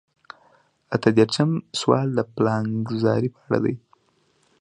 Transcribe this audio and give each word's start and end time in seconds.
اته 0.95 1.09
دېرشم 1.17 1.51
سوال 1.79 2.07
د 2.17 2.19
پلانګذارۍ 2.35 3.29
په 3.35 3.39
اړه 3.47 3.59
دی. 3.63 3.75